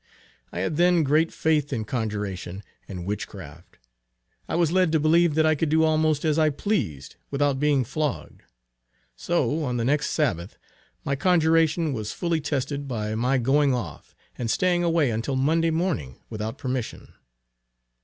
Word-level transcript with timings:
I 0.51 0.61
had 0.61 0.77
then 0.77 1.03
great 1.03 1.31
faith 1.31 1.71
in 1.71 1.85
conjuration 1.85 2.63
and 2.87 3.05
witchcraft. 3.05 3.77
I 4.49 4.55
was 4.55 4.71
led 4.71 4.91
to 4.93 4.99
believe 4.99 5.35
that 5.35 5.45
I 5.45 5.53
could 5.53 5.69
do 5.69 5.83
almost 5.83 6.25
as 6.25 6.39
I 6.39 6.49
pleased, 6.49 7.17
without 7.29 7.59
being 7.59 7.83
flogged. 7.83 8.41
So 9.15 9.63
on 9.63 9.77
the 9.77 9.85
next 9.85 10.09
Sabbath 10.09 10.57
my 11.05 11.15
conjuration 11.15 11.93
was 11.93 12.13
fully 12.13 12.41
tested 12.41 12.87
by 12.87 13.13
my 13.13 13.37
going 13.37 13.75
off, 13.75 14.15
and 14.39 14.49
staying 14.49 14.83
away 14.83 15.11
until 15.11 15.35
Monday 15.35 15.69
morning, 15.69 16.17
without 16.31 16.57
permission. 16.57 17.13